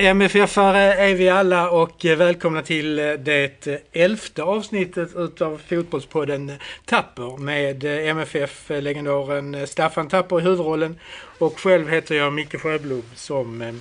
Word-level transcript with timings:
MFF-are 0.00 0.94
är 0.94 1.14
vi 1.14 1.28
alla 1.28 1.70
och 1.70 2.04
eh, 2.04 2.16
välkomna 2.16 2.62
till 2.62 2.98
eh, 2.98 3.12
det 3.12 3.66
eh, 3.66 3.78
elfte 3.92 4.42
avsnittet 4.42 5.08
utav 5.16 5.60
Fotbollspodden 5.68 6.52
Tapper 6.84 7.36
med 7.36 7.84
MFF-legendaren 7.84 9.66
Staffan 9.66 10.08
Tapper 10.08 10.40
i 10.40 10.42
huvudrollen 10.42 10.98
och 11.38 11.60
själv 11.60 11.88
heter 11.88 12.14
jag 12.14 12.32
Micke 12.32 12.60
Sjöblom 12.60 13.02
som 13.14 13.80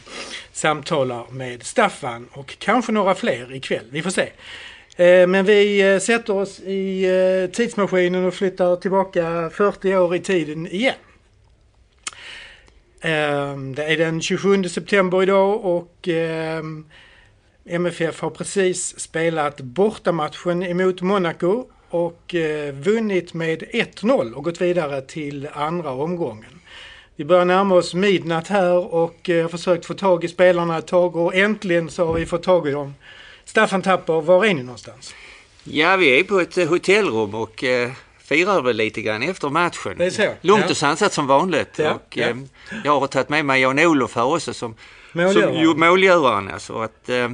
samtalar 0.52 1.26
med 1.32 1.64
Staffan 1.64 2.28
och 2.32 2.58
kanske 2.60 2.92
några 2.92 3.16
fler 3.16 3.56
ikväll. 3.56 3.86
Vi 3.90 4.02
får 4.02 4.12
se. 4.12 4.30
Men 5.28 5.46
vi 5.46 6.00
sätter 6.02 6.36
oss 6.36 6.60
i 6.60 7.50
tidsmaskinen 7.54 8.26
och 8.26 8.34
flyttar 8.34 8.76
tillbaka 8.76 9.50
40 9.54 9.96
år 9.96 10.16
i 10.16 10.20
tiden 10.20 10.68
igen. 10.68 10.96
Ehm, 13.08 13.76
det 13.76 13.84
är 13.84 13.98
den 13.98 14.22
27 14.22 14.64
september 14.64 15.24
idag 15.24 15.66
och 15.66 16.08
ehm, 16.08 16.86
MFF 17.66 18.22
har 18.22 18.30
precis 18.30 19.00
spelat 19.00 19.62
bortamatchen 19.62 20.64
emot 20.64 21.02
Monaco 21.02 21.66
och 21.90 22.36
eh, 22.36 22.74
vunnit 22.74 23.34
med 23.34 23.64
1-0 23.64 24.34
och 24.34 24.44
gått 24.44 24.62
vidare 24.62 25.02
till 25.02 25.48
andra 25.54 25.92
omgången. 25.92 26.60
Vi 27.16 27.26
börjar 27.26 27.46
närma 27.46 27.76
oss 27.76 27.94
midnatt 27.94 28.48
här 28.48 28.94
och 28.94 29.30
eh, 29.30 29.42
har 29.42 29.50
försökt 29.50 29.86
få 29.86 29.94
tag 29.94 30.24
i 30.24 30.28
spelarna 30.28 30.78
ett 30.78 30.88
tag 30.88 31.16
och 31.16 31.36
äntligen 31.36 31.90
så 31.90 32.06
har 32.06 32.14
vi 32.14 32.26
fått 32.26 32.44
tag 32.44 32.68
i 32.68 32.72
dem. 32.72 32.96
Staffan 33.46 33.82
Tapper, 33.82 34.22
var 34.22 34.46
är 34.46 34.54
ni 34.54 34.64
någonstans? 34.64 35.16
Ja, 35.64 35.96
vi 35.96 36.20
är 36.20 36.24
på 36.24 36.40
ett 36.40 36.70
hotellrum 36.70 37.36
och 37.36 37.64
eh, 37.64 37.92
firar 38.28 38.62
väl 38.62 38.76
lite 38.76 39.02
grann 39.02 39.24
efter 39.24 39.50
matchen. 39.50 39.98
Det 39.98 40.06
är 40.06 40.10
så. 40.10 40.34
Lugnt 40.42 40.64
ja. 40.66 40.70
och 40.70 40.78
sansat 40.78 41.14
som 41.14 41.28
vanligt. 41.28 41.80
Ja, 41.80 41.94
och, 41.94 42.18
ja. 42.18 42.28
Eh, 42.28 42.36
jag 42.84 43.00
har 43.00 43.08
tagit 43.08 43.30
med 43.30 43.46
mig 43.46 43.62
Jan-Olof 43.62 44.16
här 44.16 44.26
också 44.26 44.54
som 44.54 44.76
målgöraren. 45.12 45.66
Som, 45.66 45.80
målgöraren 45.80 46.52
alltså, 46.52 46.82
att, 46.82 47.10
eh, 47.10 47.30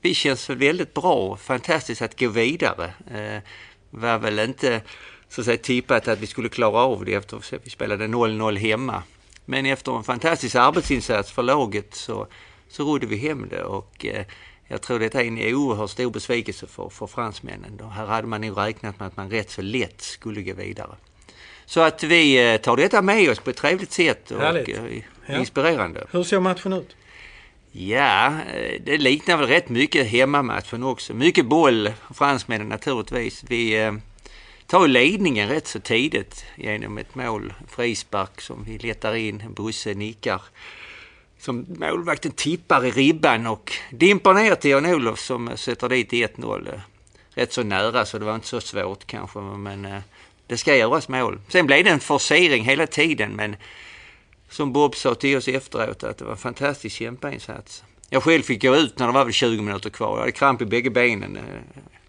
vi 0.00 0.14
känns 0.14 0.50
väldigt 0.50 0.94
bra. 0.94 1.36
Fantastiskt 1.36 2.02
att 2.02 2.20
gå 2.20 2.28
vidare. 2.28 2.84
Eh, 3.10 3.42
var 3.90 4.18
väl 4.18 4.38
inte 4.38 4.80
så 5.28 5.40
att 5.40 5.44
säga 5.44 5.56
tippat 5.56 6.08
att 6.08 6.18
vi 6.18 6.26
skulle 6.26 6.48
klara 6.48 6.78
av 6.78 7.04
det 7.04 7.14
eftersom 7.14 7.58
vi 7.64 7.70
spelade 7.70 8.06
0-0 8.06 8.56
hemma. 8.56 9.02
Men 9.44 9.66
efter 9.66 9.96
en 9.96 10.04
fantastisk 10.04 10.54
arbetsinsats 10.54 11.32
för 11.32 11.42
laget 11.42 11.94
så, 11.94 12.26
så 12.68 12.84
rodde 12.84 13.06
vi 13.06 13.16
hem 13.16 13.48
det 13.50 13.62
och 13.62 14.06
eh, 14.06 14.24
jag 14.68 14.82
tror 14.82 14.98
det 14.98 15.14
är 15.14 15.24
en 15.24 15.54
oerhört 15.54 15.90
stor 15.90 16.10
besvikelse 16.10 16.66
för, 16.66 16.88
för 16.88 17.06
fransmännen. 17.06 17.76
Då 17.76 17.84
här 17.84 18.06
hade 18.06 18.26
man 18.26 18.40
nog 18.40 18.58
räknat 18.58 18.98
med 18.98 19.08
att 19.08 19.16
man 19.16 19.30
rätt 19.30 19.50
så 19.50 19.62
lätt 19.62 20.00
skulle 20.00 20.42
gå 20.42 20.54
vidare. 20.54 20.96
Så 21.66 21.80
att 21.80 22.02
vi 22.02 22.52
eh, 22.52 22.60
tar 22.60 22.76
detta 22.76 23.02
med 23.02 23.30
oss 23.30 23.38
på 23.38 23.50
ett 23.50 23.56
trevligt 23.56 23.92
sätt 23.92 24.30
och 24.30 24.40
Härligt. 24.40 24.78
Eh, 25.26 25.40
inspirerande. 25.40 26.06
Hur 26.10 26.22
ser 26.22 26.40
matchen 26.40 26.72
ut? 26.72 26.96
Ja, 27.72 28.26
eh, 28.26 28.80
det 28.84 28.98
liknar 28.98 29.36
väl 29.36 29.46
rätt 29.46 29.68
mycket 29.68 30.06
hemmamatchen 30.06 30.82
också. 30.82 31.14
Mycket 31.14 31.46
boll, 31.46 31.92
fransmännen 32.14 32.68
naturligtvis. 32.68 33.44
Vi 33.48 33.92
tar 34.66 34.88
ledningen 34.88 35.48
rätt 35.48 35.66
så 35.66 35.80
tidigt 35.80 36.44
genom 36.56 36.98
ett 36.98 37.14
mål, 37.14 37.54
frispark 37.68 38.40
som 38.40 38.64
vi 38.64 38.78
letar 38.78 39.14
in. 39.14 39.42
Bosse 39.48 39.94
nickar 39.94 40.42
som 41.38 41.66
målvakten 41.68 42.32
tippar 42.32 42.86
i 42.86 42.90
ribban 42.90 43.46
och 43.46 43.72
dimper 43.90 44.34
ner 44.34 44.54
till 44.54 44.70
Jan-Olof 44.70 45.20
som 45.20 45.48
eh, 45.48 45.54
sätter 45.54 45.88
dit 45.88 46.12
1-0. 46.12 46.74
Eh, 46.74 46.80
rätt 47.34 47.52
så 47.52 47.62
nära 47.62 48.04
så 48.04 48.18
det 48.18 48.24
var 48.24 48.34
inte 48.34 48.46
så 48.46 48.60
svårt 48.60 49.06
kanske 49.06 49.38
men 49.38 49.84
eh, 49.84 50.00
det 50.46 50.56
ska 50.56 50.76
göras 50.76 51.08
mål. 51.08 51.40
Sen 51.48 51.66
blev 51.66 51.84
det 51.84 51.90
en 51.90 52.00
forcering 52.00 52.64
hela 52.64 52.86
tiden 52.86 53.32
men 53.36 53.56
som 54.50 54.72
Bob 54.72 54.96
sa 54.96 55.14
till 55.14 55.36
oss 55.36 55.48
efteråt 55.48 56.04
att 56.04 56.18
det 56.18 56.24
var 56.24 56.32
en 56.32 56.38
fantastisk 56.38 56.96
kämpainsats. 56.96 57.84
Jag 58.10 58.22
själv 58.22 58.42
fick 58.42 58.62
gå 58.62 58.76
ut 58.76 58.98
när 58.98 59.06
det 59.06 59.12
var 59.12 59.24
väl 59.24 59.32
20 59.32 59.62
minuter 59.62 59.90
kvar. 59.90 60.10
Jag 60.10 60.20
hade 60.20 60.32
kramp 60.32 60.62
i 60.62 60.64
bägge 60.64 60.90
benen. 60.90 61.38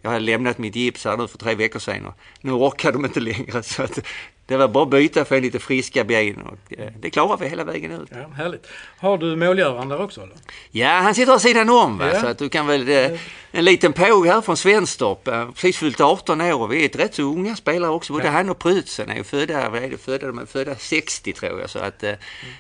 Jag 0.02 0.10
hade 0.10 0.26
lämnat 0.26 0.58
mitt 0.58 0.76
gips 0.76 1.06
här 1.06 1.18
nu 1.18 1.28
för 1.28 1.38
tre 1.38 1.56
veckor 1.56 1.80
sedan 1.80 2.06
och 2.06 2.14
nu 2.42 2.52
orkade 2.52 2.94
de 2.98 3.06
inte 3.06 3.20
längre. 3.20 3.64
Så 3.64 3.84
att 3.84 4.00
det 4.46 4.58
var 4.58 4.68
bara 4.68 4.84
att 4.84 4.90
byta 4.90 5.26
för 5.26 5.42
lite 5.42 5.60
friska 5.60 6.04
ben 6.04 6.38
och 6.42 6.80
eh, 6.80 6.92
det 7.00 7.10
klarar 7.10 7.38
vi 7.38 7.50
hela 7.50 7.64
vägen 7.64 7.92
ut. 7.92 8.10
Ja, 8.12 8.28
härligt. 8.36 8.68
Har 9.00 9.18
du 9.18 9.36
målgöraren 9.36 9.90
där 9.90 10.02
också 10.02 10.22
eller? 10.22 10.36
Ja, 10.72 10.90
han 10.90 11.16
sitter 11.16 11.32
vid 11.32 11.42
sidan 11.42 11.70
om 11.70 11.98
va? 11.98 12.10
Ja. 12.14 12.22
så 12.22 12.28
att 12.28 12.38
du 12.38 12.50
kan 12.50 12.68
väl... 12.68 12.90
Eh, 12.90 13.20
en 13.52 13.66
liten 13.66 13.94
påg 13.94 14.28
här 14.28 14.42
från 14.42 14.58
Svenstorp, 14.58 15.28
eh, 15.28 15.52
precis 15.52 15.78
fyllt 15.78 16.02
18 16.02 16.42
år 16.42 16.62
och 16.62 16.74
vi 16.74 16.82
är 16.82 16.86
ett 16.86 16.96
rätt 16.96 17.16
så 17.16 17.22
unga 17.24 17.56
spelare 17.56 17.92
också. 17.92 18.14
Både 18.14 18.26
Ja. 18.26 18.32
han 18.32 18.50
och 18.50 18.60
Prytzen 18.60 19.10
är 19.10 19.16
ju 19.16 19.24
födda, 19.24 19.70
vad 19.70 19.84
är 19.84 19.90
det, 19.90 19.98
födda, 19.98 20.28
de 20.28 20.40
är 20.40 20.46
födda 20.46 20.76
60 20.76 21.34
tror 21.34 21.60
jag. 21.60 21.70
Så 21.70 21.80
att 21.80 22.00
det 22.00 22.18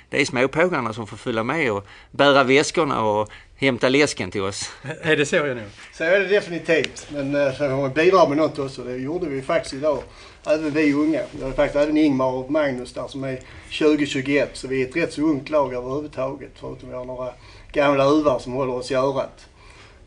är 0.09 0.25
småpågarna 0.25 0.93
som 0.93 1.07
får 1.07 1.17
följa 1.17 1.43
med 1.43 1.71
och 1.71 1.87
bära 2.11 2.43
väskorna 2.43 3.01
och 3.01 3.29
hämta 3.59 3.89
läsken 3.89 4.31
till 4.31 4.41
oss. 4.41 4.71
Är 5.01 5.17
det 5.17 5.25
så 5.25 5.35
jag 5.35 5.57
nu? 5.57 5.63
Så 5.93 6.03
är 6.03 6.19
det 6.19 6.27
definitivt. 6.27 7.07
Men 7.11 7.35
eh, 7.35 7.51
så 7.51 7.57
får 7.57 7.77
man 7.77 7.93
bidra 7.93 8.27
med 8.27 8.37
något 8.37 8.59
också. 8.59 8.83
Det 8.83 8.95
gjorde 8.95 9.25
vi 9.25 9.41
faktiskt 9.41 9.73
idag. 9.73 10.03
Även 10.47 10.71
vi 10.71 10.93
unga. 10.93 11.21
Vi 11.31 11.43
har 11.43 11.51
faktiskt 11.51 11.83
även 11.83 11.97
Ingmar 11.97 12.31
och 12.31 12.51
Magnus 12.51 12.93
där 12.93 13.07
som 13.07 13.23
är 13.23 13.39
20-21. 13.69 14.47
Så 14.53 14.67
vi 14.67 14.81
är 14.81 14.87
ett 14.87 14.95
rätt 14.95 15.13
så 15.13 15.21
ungt 15.21 15.49
lag 15.49 15.73
överhuvudtaget. 15.73 16.51
Förutom 16.55 16.89
vi 16.89 16.95
har 16.95 17.05
några 17.05 17.33
gamla 17.71 18.05
uvar 18.05 18.39
som 18.39 18.53
håller 18.53 18.73
oss 18.73 18.91
i 18.91 18.95
örat. 18.95 19.47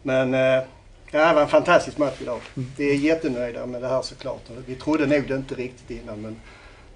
Men 0.03 0.35
eh, 0.35 0.41
ja, 1.11 1.29
det 1.29 1.35
var 1.35 1.43
en 1.43 1.49
fantastisk 1.49 1.99
match 1.99 2.17
idag. 2.21 2.41
Vi 2.77 2.91
är 2.91 2.95
jättenöjda 2.95 3.67
med 3.67 3.83
det 3.83 3.89
här 3.89 4.03
såklart. 4.03 4.43
Vi 4.67 4.75
trodde 4.75 5.07
nog 5.07 5.29
det 5.29 5.35
inte 5.35 5.55
riktigt 5.55 6.03
innan 6.03 6.23
men 6.23 6.41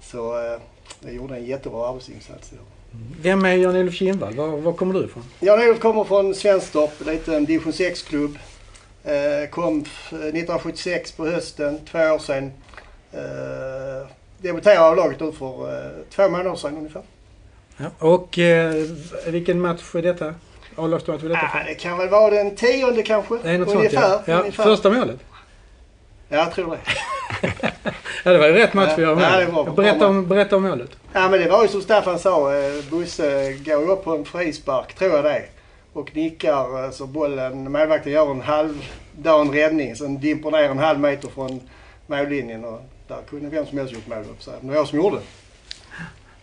så 0.01 0.45
eh, 0.45 0.59
vi 0.99 1.11
gjorde 1.11 1.35
en 1.35 1.45
jättebra 1.45 1.89
arbetsinsats 1.89 2.53
idag. 2.53 2.65
Vem 3.21 3.45
är 3.45 3.53
Jan-Olof 3.53 3.93
Kindvall? 3.93 4.35
Var, 4.35 4.47
var 4.47 4.73
kommer 4.73 4.93
du 4.93 5.05
ifrån? 5.05 5.23
Jan-Olof 5.39 5.79
kommer 5.79 6.03
från 6.03 6.35
Svenstorp, 6.35 6.91
en 7.01 7.07
liten 7.13 7.45
division 7.45 7.71
6-klubb. 7.73 8.37
Eh, 9.03 9.49
kom 9.49 9.83
f- 9.87 10.07
1976 10.13 11.11
på 11.11 11.25
hösten, 11.25 11.79
två 11.91 11.99
år 11.99 12.19
sedan. 12.19 12.51
Eh, 13.13 14.07
debuterade 14.41 14.81
av 14.81 14.95
laget 14.95 15.19
nu 15.19 15.31
för 15.31 15.85
eh, 15.85 15.91
två 16.15 16.29
månader 16.29 16.55
sedan 16.55 16.77
ungefär. 16.77 17.01
Ja. 17.77 17.85
Och 17.99 18.39
eh, 18.39 18.85
vilken 19.27 19.61
match 19.61 19.95
är 19.95 20.01
detta? 20.01 20.33
A-lagsmatch 20.75 21.23
är 21.23 21.29
detta 21.29 21.41
Ah, 21.41 21.57
för? 21.57 21.65
det 21.67 21.75
kan 21.75 21.97
väl 21.97 22.09
vara 22.09 22.31
den 22.35 22.55
tionde 22.55 23.03
kanske? 23.03 23.37
Det 23.43 23.49
är 23.49 23.57
något 23.57 23.67
sånt 23.69 23.77
ungefär. 23.79 24.09
ja. 24.09 24.21
ja. 24.25 24.39
ungefär. 24.39 24.63
Första 24.63 24.89
målet? 24.91 25.19
Ja, 26.29 26.37
jag 26.37 26.51
tror 26.53 26.71
det. 26.71 26.79
Ja, 28.23 28.31
det 28.31 28.37
var 28.37 28.47
ju 28.47 28.53
rätt 28.53 28.73
match 28.73 28.93
vi 28.97 29.01
Ja, 29.03 29.13
var 29.13 29.15
med. 29.15 29.51
bra 29.53 29.63
Berätta 29.63 30.07
om, 30.07 30.27
berätta 30.27 30.55
om 30.55 30.63
målet. 30.63 30.89
Ja, 31.13 31.29
men 31.29 31.39
det 31.39 31.49
var 31.49 31.61
ju 31.63 31.67
som 31.69 31.81
Staffan 31.81 32.19
sa. 32.19 32.53
eh, 32.55 32.83
Bosse 32.89 33.53
går 33.53 33.91
upp 33.91 34.03
på 34.03 34.15
en 34.15 34.25
frispark, 34.25 34.93
tror 34.93 35.11
jag 35.15 35.23
det. 35.23 35.43
Och 35.93 36.15
nickar 36.15 36.83
eh, 36.85 36.91
så 36.91 37.05
bollen, 37.07 37.71
målvakten 37.71 38.11
gör 38.11 38.31
en 38.31 38.41
halvdan 38.41 39.51
räddning. 39.53 39.95
Sen 39.95 40.19
dimper 40.19 40.51
ner 40.51 40.69
en 40.69 40.77
halv 40.79 40.99
meter 40.99 41.27
från 41.29 41.61
mållinjen. 42.07 42.65
Och 42.65 42.81
där 43.07 43.17
kunde 43.29 43.49
vem 43.49 43.65
som 43.65 43.77
helst 43.77 43.93
gjort 43.93 44.07
mål 44.07 44.19
upp. 44.19 44.43
Så 44.43 44.51
det 44.61 44.67
var 44.67 44.75
jag 44.75 44.87
som 44.87 44.97
gjorde 44.97 45.15
det. 45.15 45.21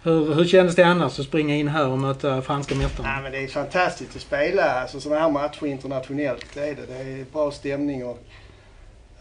Hur, 0.02 0.34
hur 0.34 0.44
kändes 0.44 0.74
det 0.76 0.82
annars 0.82 1.18
att 1.20 1.26
springa 1.26 1.54
in 1.56 1.68
här 1.68 1.88
och 1.88 1.98
möta 1.98 2.42
franska 2.42 2.74
Ja, 2.74 2.80
mästaren? 2.80 3.22
men 3.22 3.32
det 3.32 3.38
är 3.44 3.48
fantastiskt 3.48 4.16
att 4.16 4.22
spela 4.22 4.80
alltså, 4.80 5.00
sådana 5.00 5.20
här 5.20 5.30
matcher 5.30 5.66
internationellt. 5.66 6.46
Det 6.54 6.60
är 6.60 6.74
det. 6.74 6.86
Det 6.86 6.94
är 7.20 7.24
bra 7.32 7.50
stämning 7.50 8.04
och 8.04 8.18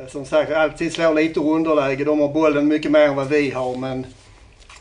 som 0.07 0.25
sagt 0.25 0.51
alltid 0.51 0.93
slår 0.93 1.13
lite 1.13 1.39
underläge. 1.39 2.03
De 2.03 2.19
har 2.19 2.27
bollen 2.27 2.67
mycket 2.67 2.91
mer 2.91 3.07
än 3.07 3.15
vad 3.15 3.27
vi 3.27 3.51
har 3.51 3.75
men 3.75 4.05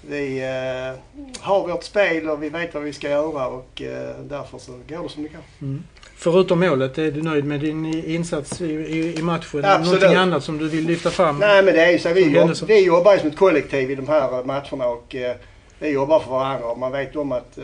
vi 0.08 0.38
eh, 0.38 1.20
har 1.40 1.68
vårt 1.68 1.84
spel 1.84 2.28
och 2.28 2.42
vi 2.42 2.48
vet 2.48 2.74
vad 2.74 2.82
vi 2.82 2.92
ska 2.92 3.10
göra 3.10 3.46
och 3.46 3.82
eh, 3.82 4.16
därför 4.24 4.58
så 4.58 4.72
går 4.72 5.02
det 5.02 5.08
som 5.08 5.22
det 5.22 5.28
går. 5.28 5.40
Mm. 5.60 5.82
Förutom 6.16 6.60
målet, 6.60 6.98
är 6.98 7.10
du 7.10 7.22
nöjd 7.22 7.44
med 7.44 7.60
din 7.60 8.04
insats 8.06 8.60
i, 8.60 8.64
i, 8.64 9.18
i 9.18 9.22
matchen? 9.22 9.64
Absolut. 9.64 10.00
Någonting 10.00 10.14
annat 10.14 10.44
som 10.44 10.58
du 10.58 10.68
vill 10.68 10.86
lyfta 10.86 11.10
fram? 11.10 11.38
Nej 11.38 11.62
men 11.62 11.74
det 11.74 11.80
är 11.80 11.90
ju 11.90 11.98
så. 11.98 12.12
Vi, 12.12 12.28
jobb, 12.28 12.50
vi 12.66 12.84
jobbar 12.84 13.12
ju 13.12 13.18
som 13.18 13.28
ett 13.28 13.36
kollektiv 13.36 13.90
i 13.90 13.94
de 13.94 14.08
här 14.08 14.38
eh, 14.38 14.44
matcherna 14.44 14.86
och 14.86 15.14
eh, 15.14 15.36
vi 15.78 15.88
jobbar 15.90 16.20
för 16.20 16.30
varandra 16.30 16.66
och 16.66 16.78
man 16.78 16.92
vet 16.92 17.16
om 17.16 17.32
att 17.32 17.58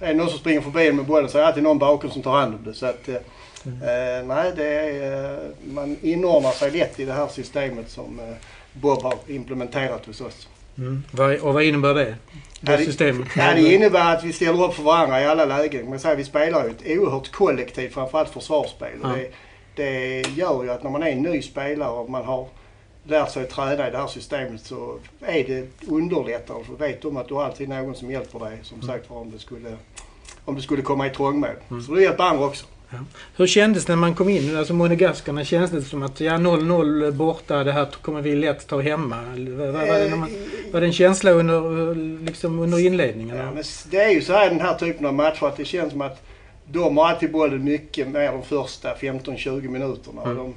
är 0.00 0.08
det 0.08 0.14
någon 0.14 0.28
som 0.28 0.38
springer 0.38 0.60
förbi 0.60 0.92
med 0.92 1.04
bollen 1.04 1.28
så 1.28 1.38
är 1.38 1.42
det 1.42 1.48
alltid 1.48 1.62
någon 1.62 1.78
bakom 1.78 2.10
som 2.10 2.22
tar 2.22 2.38
hand 2.40 2.54
om 2.54 2.64
det. 2.64 2.74
Så 2.74 2.86
att, 2.86 3.08
eh, 3.08 3.14
eh, 3.64 4.26
nej, 4.26 4.52
det 4.56 4.68
är, 4.68 5.32
eh, 5.32 5.38
man 5.64 5.96
inordnar 6.02 6.50
sig 6.50 6.70
lätt 6.70 7.00
i 7.00 7.04
det 7.04 7.12
här 7.12 7.28
systemet 7.28 7.90
som 7.90 8.20
Bob 8.72 9.02
har 9.02 9.14
implementerat 9.26 10.06
hos 10.06 10.20
oss. 10.20 10.48
Mm. 10.78 11.02
Och 11.42 11.54
vad 11.54 11.62
innebär 11.62 11.94
det? 11.94 12.16
Det 12.60 12.78
systemet? 12.78 13.28
Ja, 13.36 13.54
det 13.54 13.74
innebär 13.74 14.14
att 14.14 14.24
vi 14.24 14.32
ställer 14.32 14.64
upp 14.64 14.74
för 14.74 14.82
varandra 14.82 15.20
i 15.20 15.26
alla 15.26 15.44
lägen. 15.44 15.90
Men 15.90 16.00
så 16.00 16.08
här, 16.08 16.16
vi 16.16 16.24
spelar 16.24 16.64
ju 16.64 16.70
ett 16.70 16.98
oerhört 16.98 17.32
kollektiv, 17.32 17.88
framförallt 17.88 18.30
försvarsspel. 18.30 18.98
Ja. 19.02 19.08
Det, 19.08 19.30
det 19.74 20.20
gör 20.36 20.64
ju 20.64 20.70
att 20.70 20.82
när 20.82 20.90
man 20.90 21.02
är 21.02 21.10
en 21.10 21.22
ny 21.22 21.42
spelare 21.42 21.90
och 21.90 22.10
man 22.10 22.24
har 22.24 22.48
lärt 23.08 23.30
sig 23.30 23.42
att 23.42 23.50
träna 23.50 23.88
i 23.88 23.90
det 23.90 23.98
här 23.98 24.06
systemet 24.06 24.60
så 24.60 24.98
är 25.20 25.44
det 25.44 25.88
underlättande. 25.88 26.64
För 26.64 26.72
du 26.72 26.78
vet 26.78 27.04
om 27.04 27.16
att 27.16 27.28
du 27.28 27.34
alltid 27.34 27.68
någon 27.68 27.94
som 27.94 28.10
hjälper 28.10 28.38
dig. 28.38 28.58
Som 28.62 28.82
sagt 28.82 29.10
var 29.10 29.20
om 29.20 29.30
det 29.30 29.38
skulle, 29.38 29.76
om 30.44 30.54
det 30.54 30.62
skulle 30.62 30.82
komma 30.82 31.06
i 31.06 31.10
trångmål. 31.10 31.82
Så 31.86 31.94
du 31.94 32.02
hjälper 32.02 32.24
andra 32.24 32.46
också. 32.46 32.66
Hur 33.36 33.46
kändes 33.46 33.84
det 33.84 33.92
när 33.92 34.00
man 34.00 34.14
kom 34.14 34.28
in? 34.28 34.56
Alltså 34.56 34.74
monegaskarna 34.74 35.44
kändes 35.44 35.70
det 35.70 35.82
som 35.82 36.02
att 36.02 36.20
ja 36.20 36.32
0-0 36.32 37.10
borta, 37.10 37.64
det 37.64 37.72
här 37.72 37.86
kommer 38.02 38.20
vi 38.20 38.36
lätt 38.36 38.66
ta 38.66 38.80
hemma? 38.80 39.16
Var, 39.16 39.66
var, 39.66 39.86
var, 39.86 40.10
det, 40.10 40.16
man, 40.16 40.30
var 40.72 40.80
det 40.80 40.86
en 40.86 40.92
känsla 40.92 41.30
under, 41.30 41.94
liksom 42.24 42.58
under 42.58 42.86
inledningen? 42.86 43.36
Ja, 43.36 43.50
men 43.50 43.62
det 43.90 43.96
är 43.96 44.10
ju 44.10 44.20
så 44.20 44.32
här 44.32 44.46
i 44.46 44.48
den 44.48 44.60
här 44.60 44.74
typen 44.74 45.06
av 45.06 45.14
matcher 45.14 45.46
att 45.46 45.56
det 45.56 45.64
känns 45.64 45.92
som 45.92 46.00
att 46.00 46.22
de 46.72 46.96
har 46.96 47.08
alltid 47.08 47.32
bollen 47.32 47.64
mycket 47.64 48.08
mer 48.08 48.32
de 48.32 48.42
första 48.42 48.94
15-20 48.94 49.68
minuterna. 49.68 50.22
Mm. 50.22 50.36
De, 50.36 50.54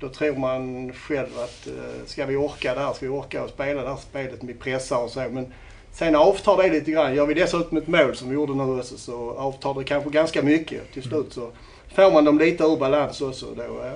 då 0.00 0.08
tror 0.08 0.36
man 0.36 0.92
själv 0.92 1.38
att 1.38 1.68
uh, 1.68 2.06
ska 2.06 2.26
vi 2.26 2.36
orka 2.36 2.74
det 2.74 2.80
här, 2.80 2.92
ska 2.92 3.06
vi 3.06 3.12
orka 3.12 3.44
och 3.44 3.50
spela 3.50 3.82
det 3.82 3.88
här 3.88 3.96
spelet 3.96 4.42
med 4.42 4.60
pressar 4.60 4.98
och 5.04 5.10
så. 5.10 5.20
Men 5.30 5.52
sen 5.92 6.16
avtar 6.16 6.62
det 6.62 6.70
lite 6.70 6.90
grann. 6.90 7.14
Gör 7.14 7.26
vi 7.26 7.34
dessutom 7.34 7.78
ett 7.78 7.86
mål 7.86 8.16
som 8.16 8.28
vi 8.28 8.34
gjorde 8.34 8.54
nu 8.54 8.62
också 8.62 8.98
så 8.98 9.30
avtar 9.30 9.74
det 9.74 9.84
kanske 9.84 10.10
ganska 10.10 10.42
mycket. 10.42 10.92
Till 10.92 11.02
slut 11.02 11.32
så 11.32 11.50
får 11.94 12.12
man 12.12 12.24
dem 12.24 12.38
lite 12.38 12.64
ur 12.64 12.76
balans 12.76 13.20
också. 13.20 13.46
Då, 13.56 13.90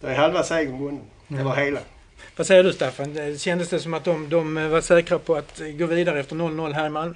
då 0.00 0.06
är 0.06 0.14
halva 0.14 0.42
segern 0.42 0.78
vunnen. 0.78 1.00
Mm. 1.28 1.40
Eller 1.40 1.64
hela. 1.64 1.80
Vad 2.36 2.46
säger 2.46 2.64
du 2.64 2.72
Staffan? 2.72 3.38
Kändes 3.38 3.68
det 3.68 3.80
som 3.80 3.94
att 3.94 4.04
de, 4.04 4.28
de 4.28 4.70
var 4.70 4.80
säkra 4.80 5.18
på 5.18 5.34
att 5.34 5.60
gå 5.78 5.86
vidare 5.86 6.20
efter 6.20 6.36
0-0 6.36 6.72
här 6.72 6.86
i 6.86 6.90
Malmö? 6.90 7.14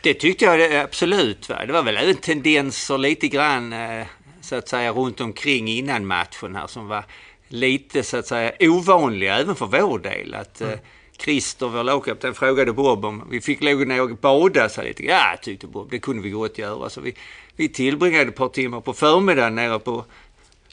Det 0.00 0.14
tyckte 0.14 0.44
jag 0.44 0.74
absolut. 0.76 1.48
Va? 1.48 1.66
Det 1.66 1.72
var 1.72 1.82
väl 1.82 1.96
även 1.96 2.16
tendenser 2.16 2.98
lite 2.98 3.28
grann 3.28 3.72
eh, 3.72 4.06
så 4.44 4.56
att 4.56 4.68
säga 4.68 4.92
runt 4.92 5.20
omkring 5.20 5.68
innan 5.68 6.06
matchen 6.06 6.56
här 6.56 6.66
som 6.66 6.88
var 6.88 7.04
lite 7.48 8.02
så 8.02 8.16
att 8.16 8.26
säga 8.26 8.52
ovanliga 8.60 9.38
även 9.38 9.54
för 9.54 9.66
vår 9.66 9.98
del. 9.98 10.34
Att 10.34 10.60
mm. 10.60 10.78
Christer, 11.18 11.66
vår 11.68 11.82
lagkapten, 11.82 12.34
frågade 12.34 12.72
Bob 12.72 13.04
om 13.04 13.28
vi 13.30 13.40
fick 13.40 13.62
lov 13.62 13.86
ner 13.86 14.02
och 14.02 14.16
bada 14.16 14.68
så 14.68 14.82
lite. 14.82 15.04
Ja, 15.04 15.36
tyckte 15.42 15.66
Bob, 15.66 15.90
det 15.90 15.98
kunde 15.98 16.22
vi 16.22 16.30
gott 16.30 16.58
göra. 16.58 16.90
Så 16.90 17.00
vi, 17.00 17.14
vi 17.56 17.68
tillbringade 17.68 18.28
ett 18.28 18.36
par 18.36 18.48
timmar 18.48 18.80
på 18.80 18.92
förmiddagen 18.92 19.54
nere 19.54 19.78
på 19.78 20.04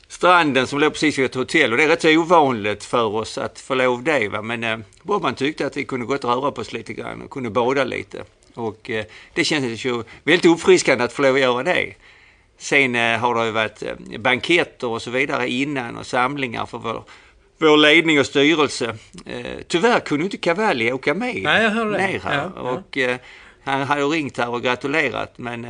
stranden 0.07 0.67
som 0.67 0.79
låg 0.79 0.93
precis 0.93 1.17
vid 1.17 1.25
ett 1.25 1.35
hotell 1.35 1.71
och 1.71 1.77
det 1.77 1.83
är 1.83 1.87
rätt 1.87 2.01
så 2.01 2.17
ovanligt 2.17 2.83
för 2.83 3.05
oss 3.15 3.37
att 3.37 3.59
få 3.59 3.75
lov 3.75 4.03
det. 4.03 4.29
Va? 4.29 4.41
Men 4.41 4.63
eh, 4.63 4.77
Bobban 5.01 5.35
tyckte 5.35 5.65
att 5.65 5.77
vi 5.77 5.83
kunde 5.83 6.05
gott 6.05 6.23
röra 6.23 6.51
på 6.51 6.61
oss 6.61 6.73
lite 6.73 6.93
grann 6.93 7.21
och 7.21 7.29
kunde 7.29 7.49
bada 7.49 7.83
lite. 7.83 8.23
Och 8.53 8.89
eh, 8.89 9.05
det 9.33 9.43
kändes 9.43 9.85
ju 9.85 10.03
väldigt 10.23 10.45
uppfriskande 10.45 11.03
att 11.03 11.13
få 11.13 11.21
lov 11.21 11.35
att 11.35 11.41
göra 11.41 11.63
det. 11.63 11.93
Sen 12.61 12.95
eh, 12.95 13.19
har 13.19 13.35
det 13.35 13.45
ju 13.45 13.51
varit 13.51 13.83
eh, 13.83 14.19
banketter 14.19 14.87
och 14.87 15.01
så 15.01 15.11
vidare 15.11 15.49
innan 15.49 15.97
och 15.97 16.05
samlingar 16.05 16.65
för 16.65 16.77
vår, 16.77 17.03
vår 17.57 17.77
ledning 17.77 18.19
och 18.19 18.25
styrelse. 18.25 18.97
Eh, 19.25 19.57
tyvärr 19.67 19.99
kunde 19.99 20.23
inte 20.23 20.37
Cavalli 20.37 20.91
åka 20.91 21.13
med 21.13 21.43
Nej, 21.43 21.63
jag 21.63 21.71
hörde 21.71 21.97
ner 21.97 22.19
här. 22.19 22.35
Ja, 22.35 22.51
ja. 22.55 22.61
Och, 22.61 22.97
han 23.63 23.81
hade 23.81 24.03
ringt 24.03 24.37
här 24.37 24.49
och 24.49 24.63
gratulerat 24.63 25.37
men 25.37 25.61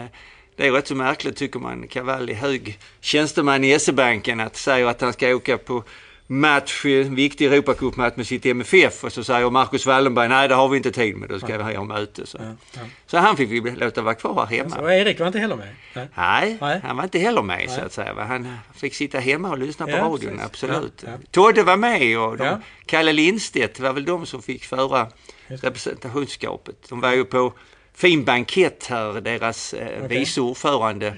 det 0.55 0.67
är 0.67 0.71
rätt 0.71 0.87
så 0.87 0.95
märkligt 0.95 1.35
tycker 1.35 1.59
man. 1.59 1.87
Cavalli, 1.87 2.33
hög 2.33 2.79
tjänsteman 3.01 3.63
i 3.63 3.79
SE-banken, 3.79 4.39
att 4.39 4.55
säger 4.55 4.85
att 4.85 5.01
han 5.01 5.13
ska 5.13 5.35
åka 5.35 5.57
på 5.57 5.83
match, 6.31 6.85
en 6.85 7.15
viktig 7.15 7.45
Europacupmatch 7.45 8.17
med 8.17 8.27
sitt 8.27 8.45
MFF 8.45 9.03
och 9.03 9.13
så 9.13 9.23
säger 9.23 9.49
Marcus 9.49 9.85
Wallenberg 9.85 10.29
nej 10.29 10.47
det 10.47 10.55
har 10.55 10.69
vi 10.69 10.77
inte 10.77 10.91
tid 10.91 11.17
med, 11.17 11.29
då 11.29 11.39
ska 11.39 11.57
vi 11.57 11.75
ha 11.75 11.83
möte. 11.83 12.25
Så. 12.25 12.37
Ja, 12.41 12.55
ja. 12.73 12.81
så 13.07 13.17
han 13.17 13.37
fick 13.37 13.51
vi 13.51 13.71
låta 13.71 14.01
vara 14.01 14.15
kvar 14.15 14.45
här 14.45 14.57
hemma. 14.57 14.75
Och 14.75 14.93
Erik 14.93 15.19
var 15.19 15.27
inte 15.27 15.39
heller 15.39 15.55
med? 15.55 15.75
Nej. 15.93 16.07
Nej, 16.15 16.57
Nej. 16.61 16.81
han 16.83 16.97
var 16.97 17.03
inte 17.03 17.19
heller 17.19 17.41
med 17.41 17.69
så 17.69 17.75
Nej. 17.75 17.85
att 17.85 17.93
säga. 17.93 18.23
Han 18.23 18.57
fick 18.75 18.95
sitta 18.95 19.19
hemma 19.19 19.49
och 19.49 19.57
lyssna 19.57 19.85
på 19.85 19.91
Ja, 19.91 19.97
radion, 19.97 20.19
precis. 20.19 20.45
absolut. 20.45 21.03
Ja. 21.05 21.11
Todde 21.31 21.63
var 21.63 21.77
med 21.77 22.19
och 22.19 22.37
de. 22.37 22.61
Kalle 22.85 23.13
Lindstedt 23.13 23.79
var 23.79 23.93
väl 23.93 24.05
de 24.05 24.25
som 24.25 24.41
fick 24.41 24.65
föra 24.65 25.07
representationsskapet. 25.47 26.75
De 26.89 26.99
var 27.01 27.13
ju 27.13 27.25
på 27.25 27.53
fin 27.93 28.23
bankett 28.25 28.85
här, 28.89 29.21
deras 29.21 29.73
eh, 29.73 29.87
Okej. 30.03 30.19
vice 30.19 30.41
ordförande 30.41 31.17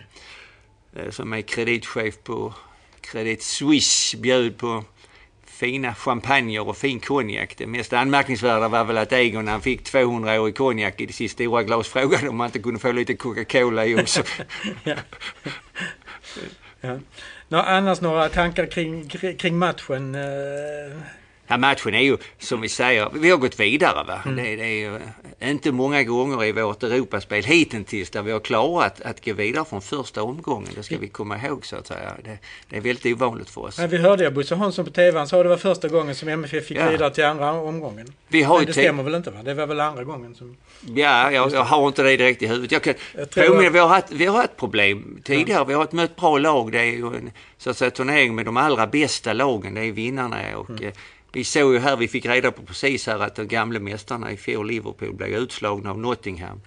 eh, 0.95 1.09
som 1.09 1.33
är 1.33 1.41
kreditchef 1.41 2.15
på 2.23 2.53
Credit 3.01 3.43
Suisse 3.43 4.17
bjöd 4.17 4.57
på 4.57 4.83
fina 5.63 5.95
champagner 5.95 6.67
och 6.69 6.77
fin 6.77 6.99
konjak. 6.99 7.53
Det 7.57 7.67
mest 7.67 7.93
anmärkningsvärda 7.93 8.67
var 8.67 8.83
väl 8.83 8.97
att 8.97 9.13
Egon 9.13 9.47
han 9.47 9.61
fick 9.61 9.83
200 9.83 10.41
år 10.41 10.49
i 10.49 10.51
konjak 10.51 11.01
i 11.01 11.13
sitt 11.13 11.31
stora 11.31 11.63
glas 11.63 11.87
frågade 11.87 12.29
om 12.29 12.37
man 12.37 12.45
inte 12.45 12.59
kunde 12.59 12.79
få 12.79 12.91
lite 12.91 13.13
Coca-Cola 13.15 13.85
i 13.85 13.95
också. 14.01 14.23
Ja. 14.83 14.95
ja. 16.81 16.99
Nå, 17.47 17.57
annars 17.57 18.01
några 18.01 18.29
tankar 18.29 18.65
kring, 18.65 19.09
kring- 19.09 19.37
kring 19.37 19.57
matchen? 19.57 20.15
eh, 20.15 20.97
Ja, 21.53 21.57
matchen 21.57 21.93
är 21.93 21.99
ju 22.01 22.17
som 22.39 22.61
vi 22.61 22.69
säger, 22.69 23.09
vi 23.13 23.29
har 23.29 23.37
gått 23.37 23.59
vidare. 23.59 24.03
Va? 24.07 24.21
Mm. 24.25 24.35
Det, 24.35 24.55
det 24.55 24.63
är 24.63 24.67
ju 24.91 24.99
inte 25.41 25.71
många 25.71 26.03
gånger 26.03 26.43
i 26.43 26.51
vårt 26.51 26.83
Europaspel 26.83 27.43
hittills 27.43 28.09
där 28.09 28.21
vi 28.21 28.31
har 28.31 28.39
klarat 28.39 29.01
att 29.01 29.25
gå 29.25 29.33
vidare 29.33 29.65
från 29.65 29.81
första 29.81 30.23
omgången. 30.23 30.69
Det 30.75 30.83
ska 30.83 30.97
vi 30.97 31.07
komma 31.07 31.37
ihåg 31.37 31.65
så 31.65 31.75
att 31.75 31.87
säga. 31.87 32.11
Det, 32.23 32.37
det 32.69 32.77
är 32.77 32.81
väldigt 32.81 33.05
ovanligt 33.13 33.49
för 33.49 33.61
oss. 33.61 33.79
Ja, 33.79 33.87
vi 33.87 33.97
hörde 33.97 34.23
ju 34.23 34.29
Bosse 34.31 34.55
Hansson 34.55 34.85
på 34.85 34.91
TV. 34.91 35.17
Han 35.17 35.27
sa 35.27 35.37
att 35.37 35.43
det 35.45 35.49
var 35.49 35.57
första 35.57 35.87
gången 35.87 36.15
som 36.15 36.27
MFF 36.29 36.65
fick 36.65 36.77
Ja. 36.77 36.89
vidare 36.89 37.13
till 37.13 37.25
andra 37.25 37.51
omgången. 37.51 38.13
Vi 38.27 38.43
har 38.43 38.57
Men 38.57 38.65
det 38.65 38.73
stämmer 38.73 39.03
väl 39.03 39.15
inte? 39.15 39.31
va? 39.31 39.39
Det 39.43 39.53
var 39.53 39.67
väl 39.67 39.79
andra 39.79 40.03
gången 40.03 40.35
som... 40.35 40.55
Ja, 40.95 41.31
jag, 41.31 41.51
jag 41.51 41.63
har 41.63 41.87
inte 41.87 42.03
det 42.03 42.17
direkt 42.17 42.41
i 42.41 42.47
huvudet. 42.47 42.71
Jag 42.71 42.81
kan 42.83 42.93
Jag 43.15 43.31
påminna, 43.47 43.69
vi, 43.69 43.79
har 43.79 43.87
haft, 43.87 44.11
vi 44.11 44.25
har 44.25 44.37
haft 44.37 44.57
problem 44.57 45.21
tidigare. 45.23 45.65
Vi 45.65 45.73
har 45.73 45.87
mött 45.91 46.15
bra 46.15 46.37
lag. 46.37 46.71
Det 46.71 46.79
är 46.79 46.83
ju 46.83 47.07
en 47.07 47.31
så 47.57 47.69
att 47.69 47.77
säga, 47.77 47.91
turnering 47.91 48.35
med 48.35 48.45
de 48.45 48.57
allra 48.57 48.87
bästa 48.87 49.33
lagen. 49.33 49.73
Det 49.73 49.81
är 49.85 49.91
vinnarna. 49.91 50.37
Och, 50.57 50.69
Mm. 50.69 50.91
Vi 51.35 51.43
såg 51.43 51.73
ju 51.73 51.79
här, 51.79 51.97
vi 51.97 52.07
fick 52.07 52.25
reda 52.25 52.51
på 52.51 52.61
precis 52.61 53.07
här 53.07 53.19
att 53.19 53.35
de 53.35 53.47
gamla 53.47 53.79
mästarna 53.79 54.31
i 54.31 54.37
fjol, 54.37 54.67
Liverpool, 54.67 55.13
blev 55.13 55.29
utslagna 55.29 55.89
av 55.89 55.99
Nottingham. 55.99 56.61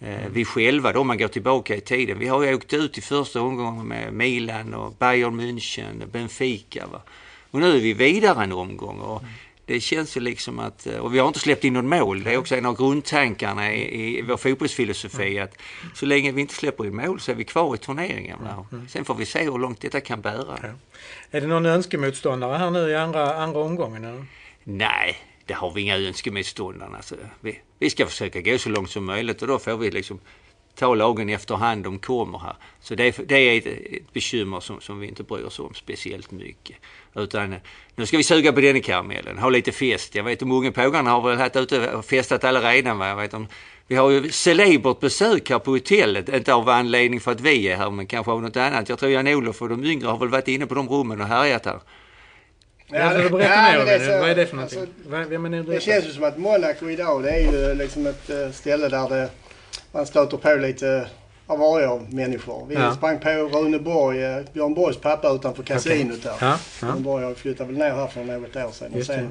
Eh, 0.00 0.28
Vi 0.32 0.44
själva 0.44 0.92
då, 0.92 1.00
om 1.00 1.06
man 1.06 1.18
går 1.18 1.28
tillbaka 1.28 1.76
i 1.76 1.80
tiden, 1.80 2.18
vi 2.18 2.28
har 2.28 2.42
ju 2.42 2.54
åkt 2.54 2.72
ut 2.72 2.98
i 2.98 3.00
första 3.00 3.40
omgången 3.40 3.86
med 3.88 4.12
Milan 4.12 4.74
och 4.74 4.94
Bayern 4.98 5.40
München, 5.40 6.06
Benfica. 6.12 6.86
Va? 6.86 7.02
Och 7.50 7.60
nu 7.60 7.76
är 7.76 7.80
vi 7.80 7.92
vidare 7.92 8.44
en 8.44 8.52
omgång. 8.52 8.98
Och 8.98 9.22
det 9.66 9.80
känns 9.80 10.16
ju 10.16 10.20
liksom 10.20 10.58
att, 10.58 10.86
och 10.86 11.14
vi 11.14 11.18
har 11.18 11.28
inte 11.28 11.38
släppt 11.38 11.64
in 11.64 11.72
något 11.72 11.84
mål. 11.84 12.22
Det 12.22 12.32
är 12.32 12.36
också 12.36 12.56
en 12.56 12.66
av 12.66 12.76
grundtankarna 12.76 13.72
i, 13.72 14.18
i 14.18 14.22
vår 14.22 14.36
fotbollsfilosofi 14.36 15.38
att 15.38 15.58
så 15.94 16.06
länge 16.06 16.32
vi 16.32 16.40
inte 16.40 16.54
släpper 16.54 16.86
in 16.86 16.96
mål 16.96 17.20
så 17.20 17.30
är 17.30 17.34
vi 17.34 17.44
kvar 17.44 17.74
i 17.74 17.78
turneringen. 17.78 18.38
Va? 18.42 18.66
Sen 18.88 19.04
får 19.04 19.14
vi 19.14 19.26
se 19.26 19.44
hur 19.44 19.58
långt 19.58 19.80
detta 19.80 20.00
kan 20.00 20.20
bära. 20.20 20.58
Ja. 20.62 20.68
Är 21.30 21.40
det 21.40 21.46
någon 21.46 21.66
önskemotståndare 21.66 22.56
här 22.56 22.70
nu 22.70 22.90
i 22.90 22.94
andra, 22.94 23.34
andra 23.34 23.60
omgången? 23.60 24.04
Eller? 24.04 24.24
Nej, 24.64 25.16
det 25.46 25.54
har 25.54 25.70
vi 25.70 25.80
inga 25.80 25.96
önskemotståndare. 25.96 26.96
Alltså, 26.96 27.14
vi, 27.40 27.60
vi 27.78 27.90
ska 27.90 28.06
försöka 28.06 28.40
gå 28.40 28.58
så 28.58 28.68
långt 28.68 28.90
som 28.90 29.04
möjligt 29.04 29.42
och 29.42 29.48
då 29.48 29.58
får 29.58 29.76
vi 29.76 29.90
liksom 29.90 30.20
ta 30.74 30.94
lagen 30.94 31.28
efterhand 31.28 31.84
de 31.84 31.98
kommer 31.98 32.38
här. 32.38 32.56
Så 32.80 32.94
det, 32.94 33.04
är- 33.18 33.24
det 33.26 33.34
är 33.36 33.58
ett, 33.58 33.66
ett 33.66 34.12
bekymmer 34.12 34.60
som, 34.60 34.80
som 34.80 35.00
vi 35.00 35.06
inte 35.08 35.22
bryr 35.22 35.44
oss 35.44 35.58
om 35.58 35.74
speciellt 35.74 36.30
mycket. 36.30 36.76
Utan 37.14 37.52
eh, 37.52 37.58
nu 37.94 38.06
ska 38.06 38.16
vi 38.16 38.22
suga 38.22 38.52
på 38.52 38.60
den 38.60 38.80
karamellen, 38.82 39.38
ha 39.38 39.48
lite 39.50 39.72
fest. 39.72 40.14
Jag 40.14 40.24
vet 40.24 40.40
de 40.40 40.52
unga 40.52 40.72
pågarna 40.72 41.10
har 41.10 41.28
väl 41.28 41.38
varit 41.38 41.56
ute 41.56 41.92
och 41.92 42.04
festat 42.04 42.44
alla 42.44 42.72
redan. 42.72 42.98
Va? 42.98 43.08
Jag 43.08 43.16
vet 43.16 43.34
om, 43.34 43.46
vi 43.86 43.96
har 43.96 44.10
ju 44.10 44.30
celebert 44.30 45.00
besök 45.00 45.50
här 45.50 45.58
på 45.58 45.70
hotellet, 45.70 46.28
inte 46.28 46.54
av 46.54 46.68
anledning 46.68 47.20
för 47.20 47.32
att 47.32 47.40
vi 47.40 47.68
är 47.68 47.76
här 47.76 47.90
men 47.90 48.06
kanske 48.06 48.32
av 48.32 48.42
något 48.42 48.56
annat. 48.56 48.88
Jag 48.88 48.98
tror 48.98 49.10
Jan-Olof 49.12 49.62
och 49.62 49.68
de 49.68 49.84
yngre 49.84 50.08
har 50.08 50.18
väl 50.18 50.28
varit 50.28 50.48
inne 50.48 50.66
på 50.66 50.74
de 50.74 50.88
rummen 50.88 51.20
och 51.20 51.26
härjat 51.26 51.66
här. 51.66 51.80
Ja, 52.94 53.10
så 53.10 53.16
det- 53.16 53.22
du 53.22 53.30
berätta 53.30 53.54
ja, 53.54 53.62
mer 53.72 53.80
om 53.80 53.86
det 53.86 54.20
Vad 54.20 54.30
är 54.30 54.34
det 54.34 54.46
för 54.46 54.56
någonting? 54.56 54.80
alltså, 54.80 54.94
Vad- 55.10 55.26
Vem 55.26 55.44
är 55.44 55.50
det 55.50 55.62
Det 55.62 55.80
känns 55.82 56.04
ju 56.06 56.10
som 56.12 56.24
att 56.24 56.38
Monaco 56.38 56.90
idag 56.90 57.22
det 57.22 57.30
är 57.30 57.52
ju 57.52 57.74
liksom 57.74 58.06
ett 58.06 58.30
eh, 58.30 58.50
ställe 58.50 58.88
där 58.88 59.08
det, 59.08 59.28
man 59.92 60.06
stöter 60.06 60.36
på 60.36 60.54
lite 60.54 61.06
av 61.46 61.58
varje 61.58 62.00
människor. 62.10 62.66
Vi 62.68 62.74
Ja. 62.74 62.94
sprang 62.94 63.18
på 63.18 63.28
Rune 63.30 63.78
Borg, 63.78 64.22
eh, 64.24 64.40
Björn 64.52 64.74
Borgs 64.74 64.96
pappa 65.00 65.28
utanför 65.30 65.62
kasinot 65.62 66.22
där. 66.22 66.34
Ja, 66.40 66.46
ja. 66.80 66.86
Björn 66.86 67.02
Borg 67.02 67.24
har 67.24 67.34
flyttat 67.34 67.66
väl 67.68 67.78
ner 67.78 67.90
här 67.90 68.06
för 68.06 68.24
något 68.24 68.56
år 68.56 68.70
sedan. 68.72 68.90
Och 68.92 68.96
Just 68.98 69.06
sen, 69.10 69.30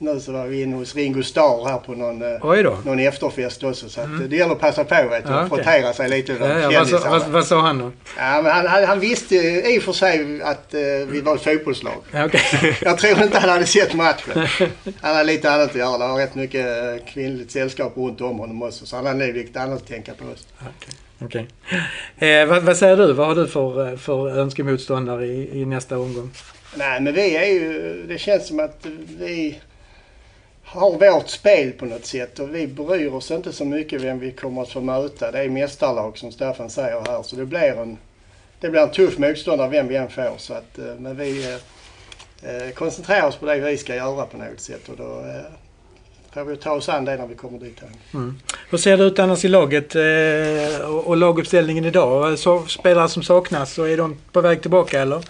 nu 0.00 0.20
så 0.20 0.32
var 0.32 0.46
vi 0.46 0.62
inne 0.62 0.76
hos 0.76 0.94
Ringo 0.96 1.22
Starr 1.22 1.68
här 1.68 1.78
på 1.78 1.92
någon, 1.92 2.22
eh, 2.22 2.84
någon 2.84 2.98
efterfest 3.00 3.64
också. 3.64 3.88
Så 3.88 4.00
eh, 4.00 4.08
det 4.08 4.36
gäller 4.36 4.52
att 4.52 4.60
passa 4.60 4.84
på 4.84 5.08
vet 5.08 5.26
du, 5.26 5.32
Ja, 5.32 5.46
okej. 5.46 5.48
frottera 5.48 5.92
sig 5.92 6.08
lite 6.08 6.32
Ja, 6.32 6.48
ja, 6.48 6.54
vad, 6.54 6.62
sa, 6.62 6.70
kändisarna. 6.72 7.18
vad, 7.18 7.28
vad 7.28 7.46
sa 7.46 7.60
han 7.60 7.78
då? 7.78 7.92
Ja, 8.18 8.42
men 8.42 8.52
han, 8.52 8.66
han, 8.66 8.84
han 8.84 9.00
visste 9.00 9.34
i 9.36 9.78
och 9.78 9.82
för 9.82 9.92
sig 9.92 10.42
att 10.42 10.74
eh, 10.74 10.80
vi 11.08 11.20
var 11.20 11.34
ett 11.34 11.42
fotbollslag. 11.42 11.96
Ja, 12.12 12.24
okej. 12.26 12.76
Jag 12.82 12.98
tror 12.98 13.22
inte 13.22 13.38
han 13.38 13.50
hade 13.50 13.66
sett 13.66 13.94
matchen. 13.94 14.32
Han 15.00 15.14
hade 15.16 15.24
lite 15.24 15.50
annat 15.52 15.70
att 15.70 15.76
göra. 15.76 15.98
Det 15.98 16.08
var 16.12 16.18
rätt 16.18 16.34
mycket 16.34 16.66
eh, 16.66 17.04
kvinnligt 17.12 17.50
sällskap 17.50 17.92
runt 17.96 18.20
om 18.20 18.38
honom 18.38 18.62
också. 18.62 18.86
Så 18.86 18.96
han 18.96 19.06
hade 19.06 19.26
nog 19.26 19.34
lite 19.36 19.60
annat 19.60 19.82
att 19.82 19.88
tänka 19.88 20.12
på. 20.14 20.24
Också. 20.24 20.44
Okej. 20.60 20.94
Okej. 22.18 22.40
Eh, 22.42 22.46
vad, 22.48 22.62
vad 22.62 22.76
säger 22.76 22.96
du? 22.96 23.12
Vad 23.12 23.26
har 23.26 23.34
du 23.34 23.46
för, 23.46 23.88
eh, 23.92 23.96
för 23.98 24.38
önskemotståndare 24.38 25.26
i, 25.26 25.60
i 25.60 25.64
nästa 25.66 25.98
omgång? 25.98 26.30
Nej, 26.74 27.00
men 27.00 27.14
vi 27.14 27.36
är 27.36 27.46
ju... 27.46 28.04
Det 28.08 28.18
känns 28.18 28.48
som 28.48 28.60
att 28.60 28.86
vi 29.18 29.58
har 30.72 31.12
vårt 31.12 31.28
spel 31.28 31.72
på 31.72 31.84
något 31.84 32.06
sätt 32.06 32.38
och 32.38 32.54
vi 32.54 32.66
bryr 32.66 33.14
oss 33.14 33.30
inte 33.30 33.52
så 33.52 33.64
mycket 33.64 34.00
vem 34.00 34.18
vi 34.18 34.32
kommer 34.32 34.62
att 34.62 34.70
få 34.70 34.80
möta. 34.80 35.30
Det 35.30 35.38
är 35.38 35.48
mästarlag 35.48 36.18
som 36.18 36.32
Staffan 36.32 36.70
säger 36.70 37.02
här. 37.08 37.22
Så 37.22 37.36
det 37.36 37.46
blir 37.46 37.78
en, 37.78 37.98
det 38.60 38.70
blir 38.70 38.80
en 38.80 38.90
tuff 38.90 39.18
motståndare 39.18 39.68
vem 39.68 39.88
vi 39.88 39.96
än 39.96 40.08
får. 40.08 40.34
Så 40.36 40.54
att, 40.54 40.78
eh, 40.78 40.94
men 40.98 41.16
vi 41.16 41.44
eh, 41.44 41.54
eh, 42.50 42.70
koncentrerar 42.70 43.26
oss 43.26 43.36
på 43.36 43.46
det 43.46 43.60
vi 43.60 43.78
ska 43.78 43.94
göra 43.94 44.26
på 44.26 44.36
något 44.36 44.60
sätt. 44.60 44.88
Och 44.88 44.96
då 44.96 45.04
eh, 45.04 45.52
får 46.34 46.44
vi 46.44 46.56
ta 46.56 46.70
oss 46.70 46.88
an 46.88 47.04
det 47.04 47.16
när 47.16 47.26
vi 47.26 47.34
kommer 47.34 47.58
dit. 47.58 47.80
Mm. 48.14 48.38
Hur 48.70 48.78
ser 48.78 48.96
det 48.96 49.04
ut 49.04 49.18
annars 49.18 49.44
i 49.44 49.48
laget 49.48 49.94
eh, 49.96 50.90
och, 50.90 51.06
och 51.06 51.16
laguppställningen 51.16 51.84
idag? 51.84 52.38
Så, 52.38 52.66
spelare 52.66 53.08
som 53.08 53.22
saknas, 53.22 53.72
så 53.74 53.84
är 53.84 53.96
de 53.96 54.16
på 54.32 54.40
väg 54.40 54.62
tillbaka 54.62 55.00
eller? 55.00 55.24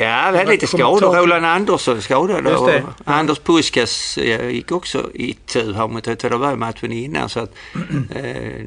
Ja, 0.00 0.30
vi 0.32 0.38
hade 0.38 0.50
lite 0.50 0.66
skador. 0.66 1.16
Roland 1.16 1.46
Andersson 1.46 2.02
skadad 2.02 2.46
Just 2.46 2.60
och 2.60 2.66
det. 2.66 2.84
Anders 3.04 3.38
Puskas 3.38 4.18
eh, 4.18 4.50
gick 4.50 4.72
också 4.72 5.10
i 5.14 5.32
tur 5.32 5.72
här 5.72 5.88
mot 5.88 6.08
Åtvidaberg 6.08 6.56
matchen 6.56 6.92
innan. 6.92 7.28
Så 7.28 7.40
att, 7.40 7.54
eh, 8.14 8.24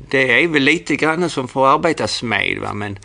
det 0.10 0.44
är 0.44 0.48
väl 0.48 0.64
lite 0.64 0.96
grann 0.96 1.30
som 1.30 1.48
får 1.48 1.68
arbetas 1.68 2.24
med. 2.24 2.60
Va? 2.62 2.74
Men 2.74 3.00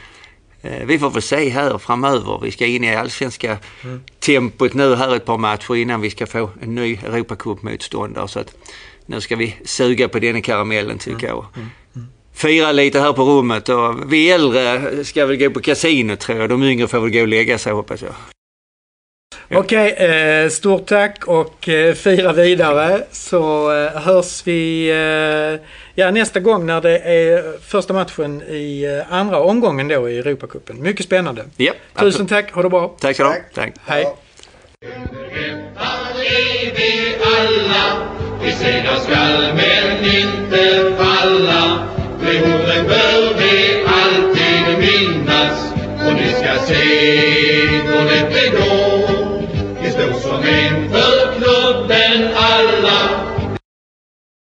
eh, 0.62 0.86
vi 0.86 0.98
får 0.98 1.10
väl 1.10 1.22
se 1.22 1.48
här 1.48 1.78
framöver. 1.78 2.40
Vi 2.42 2.50
ska 2.50 2.66
in 2.66 2.84
i 2.84 2.96
allsvenska 2.96 3.58
mm. 3.84 4.00
tempot 4.18 4.74
nu 4.74 4.94
här 4.94 5.16
ett 5.16 5.24
par 5.24 5.38
matcher 5.38 5.74
innan 5.74 6.00
vi 6.00 6.10
ska 6.10 6.26
få 6.26 6.50
en 6.62 6.74
ny 6.74 6.96
Europacup-motståndare. 6.96 8.28
Så 8.28 8.40
att 8.40 8.54
nu 9.06 9.20
ska 9.20 9.36
vi 9.36 9.56
suga 9.64 10.08
på 10.08 10.18
den 10.18 10.42
karamellen 10.42 10.98
tycker 10.98 11.26
jag. 11.26 11.46
Mm. 11.54 11.60
Mm. 11.60 11.70
Fira 12.38 12.72
lite 12.72 13.00
här 13.00 13.12
på 13.12 13.22
rummet 13.22 13.68
och 13.68 14.12
vi 14.12 14.30
äldre 14.30 15.04
ska 15.04 15.26
väl 15.26 15.36
gå 15.36 15.50
på 15.50 15.60
kasino 15.60 16.16
tror 16.16 16.38
jag. 16.38 16.48
De 16.48 16.62
yngre 16.62 16.88
får 16.88 17.00
väl 17.00 17.10
gå 17.10 17.20
och 17.20 17.28
lägga 17.28 17.58
sig 17.58 17.72
hoppas 17.72 18.02
jag. 18.02 18.14
Ja. 19.48 19.58
Okej, 19.58 19.92
eh, 19.92 20.48
stort 20.48 20.86
tack 20.86 21.24
och 21.24 21.68
eh, 21.68 21.94
fira 21.94 22.32
vidare 22.32 23.00
så 23.10 23.72
eh, 23.72 24.00
hörs 24.02 24.46
vi 24.46 24.90
eh, 24.90 25.66
ja, 25.94 26.10
nästa 26.10 26.40
gång 26.40 26.66
när 26.66 26.80
det 26.80 26.98
är 26.98 27.58
första 27.60 27.92
matchen 27.92 28.42
i 28.42 29.02
andra 29.10 29.40
omgången 29.40 29.88
då 29.88 30.08
i 30.08 30.18
Europacupen. 30.18 30.82
Mycket 30.82 31.06
spännande. 31.06 31.44
Ja, 31.56 31.72
Tusen 31.98 32.26
tack, 32.26 32.52
ha 32.52 32.62
det 32.62 32.68
bra. 32.68 32.96
Tack 33.00 33.16
så 33.16 33.22
tack. 33.22 33.54
tack. 33.54 33.72
Hej. 33.86 34.06
Vi 38.42 38.52
segrar 38.52 38.96
skall 38.96 39.54
men 39.54 40.04
inte 40.04 40.92
falla. 40.98 41.87
Perioden 42.20 42.86
bör 42.86 43.34
vi 43.38 43.84
alltid 43.86 44.78
minnas 44.78 45.72
och 46.06 46.14
ni 46.14 46.28
ska 46.28 46.52
se 46.66 46.84
då 47.86 47.98
det 48.10 48.22
blir 48.30 48.50
då. 48.60 48.70
Det 49.82 49.90
står 49.90 50.12
som 50.20 50.42
en 50.42 50.67